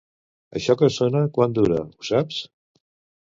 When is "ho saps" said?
1.83-2.39